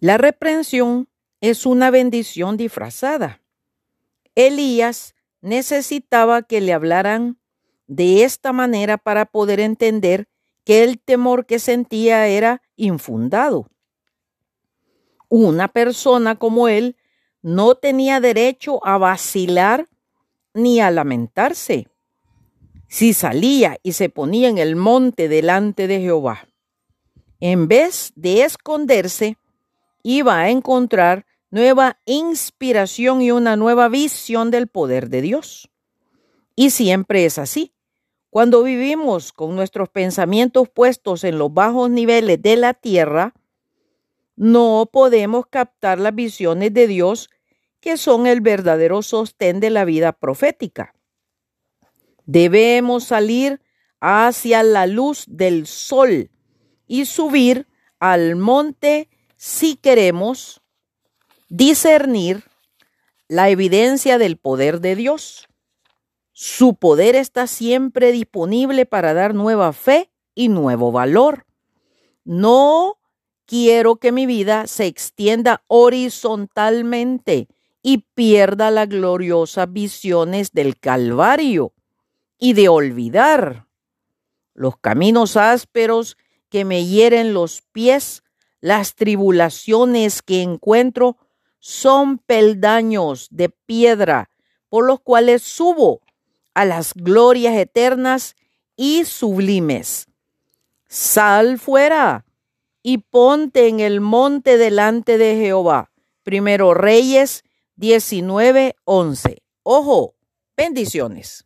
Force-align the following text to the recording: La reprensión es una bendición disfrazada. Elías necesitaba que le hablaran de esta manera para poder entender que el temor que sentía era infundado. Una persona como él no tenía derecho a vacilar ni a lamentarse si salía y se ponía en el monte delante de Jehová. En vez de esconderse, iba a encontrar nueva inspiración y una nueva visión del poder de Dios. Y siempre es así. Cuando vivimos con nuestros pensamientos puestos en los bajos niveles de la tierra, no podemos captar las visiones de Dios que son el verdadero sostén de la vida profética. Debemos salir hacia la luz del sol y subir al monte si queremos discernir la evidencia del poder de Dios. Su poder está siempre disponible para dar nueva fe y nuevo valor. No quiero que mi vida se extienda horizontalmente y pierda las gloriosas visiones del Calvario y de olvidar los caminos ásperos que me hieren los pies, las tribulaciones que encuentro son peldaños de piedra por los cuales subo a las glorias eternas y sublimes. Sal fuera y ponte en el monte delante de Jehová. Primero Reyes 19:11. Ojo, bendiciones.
La 0.00 0.18
reprensión 0.18 1.08
es 1.40 1.64
una 1.64 1.90
bendición 1.90 2.56
disfrazada. 2.56 3.42
Elías 4.34 5.14
necesitaba 5.40 6.42
que 6.42 6.60
le 6.60 6.72
hablaran 6.72 7.38
de 7.86 8.24
esta 8.24 8.52
manera 8.52 8.98
para 8.98 9.26
poder 9.26 9.60
entender 9.60 10.28
que 10.64 10.82
el 10.84 10.98
temor 10.98 11.46
que 11.46 11.58
sentía 11.58 12.26
era 12.26 12.60
infundado. 12.74 13.70
Una 15.28 15.68
persona 15.68 16.36
como 16.36 16.68
él 16.68 16.96
no 17.42 17.76
tenía 17.76 18.20
derecho 18.20 18.84
a 18.84 18.98
vacilar 18.98 19.88
ni 20.52 20.80
a 20.80 20.90
lamentarse 20.90 21.88
si 22.88 23.12
salía 23.12 23.78
y 23.82 23.92
se 23.92 24.08
ponía 24.08 24.48
en 24.48 24.58
el 24.58 24.76
monte 24.76 25.28
delante 25.28 25.86
de 25.86 26.00
Jehová. 26.00 26.48
En 27.40 27.68
vez 27.68 28.12
de 28.14 28.42
esconderse, 28.42 29.36
iba 30.08 30.38
a 30.38 30.50
encontrar 30.50 31.26
nueva 31.50 31.98
inspiración 32.04 33.22
y 33.22 33.32
una 33.32 33.56
nueva 33.56 33.88
visión 33.88 34.52
del 34.52 34.68
poder 34.68 35.08
de 35.08 35.20
Dios. 35.20 35.68
Y 36.54 36.70
siempre 36.70 37.24
es 37.24 37.38
así. 37.38 37.74
Cuando 38.30 38.62
vivimos 38.62 39.32
con 39.32 39.56
nuestros 39.56 39.88
pensamientos 39.88 40.68
puestos 40.68 41.24
en 41.24 41.38
los 41.38 41.52
bajos 41.52 41.90
niveles 41.90 42.40
de 42.40 42.54
la 42.54 42.72
tierra, 42.72 43.34
no 44.36 44.88
podemos 44.92 45.46
captar 45.48 45.98
las 45.98 46.14
visiones 46.14 46.72
de 46.72 46.86
Dios 46.86 47.28
que 47.80 47.96
son 47.96 48.28
el 48.28 48.40
verdadero 48.40 49.02
sostén 49.02 49.58
de 49.58 49.70
la 49.70 49.84
vida 49.84 50.12
profética. 50.12 50.94
Debemos 52.26 53.02
salir 53.02 53.60
hacia 54.00 54.62
la 54.62 54.86
luz 54.86 55.24
del 55.26 55.66
sol 55.66 56.30
y 56.86 57.06
subir 57.06 57.66
al 57.98 58.36
monte 58.36 59.08
si 59.36 59.76
queremos 59.76 60.60
discernir 61.48 62.44
la 63.28 63.50
evidencia 63.50 64.18
del 64.18 64.36
poder 64.36 64.80
de 64.80 64.96
Dios. 64.96 65.48
Su 66.32 66.74
poder 66.74 67.14
está 67.14 67.46
siempre 67.46 68.12
disponible 68.12 68.86
para 68.86 69.14
dar 69.14 69.34
nueva 69.34 69.72
fe 69.72 70.10
y 70.34 70.48
nuevo 70.48 70.92
valor. 70.92 71.46
No 72.24 72.98
quiero 73.46 73.96
que 73.96 74.12
mi 74.12 74.26
vida 74.26 74.66
se 74.66 74.86
extienda 74.86 75.64
horizontalmente 75.68 77.48
y 77.82 77.98
pierda 78.14 78.70
las 78.70 78.88
gloriosas 78.88 79.72
visiones 79.72 80.52
del 80.52 80.78
Calvario 80.78 81.72
y 82.38 82.52
de 82.52 82.68
olvidar 82.68 83.66
los 84.54 84.76
caminos 84.78 85.36
ásperos 85.36 86.16
que 86.48 86.64
me 86.64 86.84
hieren 86.84 87.32
los 87.32 87.62
pies, 87.72 88.22
las 88.66 88.96
tribulaciones 88.96 90.22
que 90.22 90.42
encuentro 90.42 91.16
son 91.60 92.18
peldaños 92.18 93.28
de 93.30 93.48
piedra 93.48 94.28
por 94.68 94.84
los 94.84 94.98
cuales 94.98 95.42
subo 95.42 96.00
a 96.52 96.64
las 96.64 96.92
glorias 96.92 97.54
eternas 97.54 98.34
y 98.74 99.04
sublimes. 99.04 100.08
Sal 100.88 101.60
fuera 101.60 102.24
y 102.82 102.98
ponte 102.98 103.68
en 103.68 103.78
el 103.78 104.00
monte 104.00 104.58
delante 104.58 105.16
de 105.16 105.36
Jehová. 105.36 105.92
Primero 106.24 106.74
Reyes 106.74 107.44
19:11. 107.76 109.44
Ojo, 109.62 110.16
bendiciones. 110.56 111.45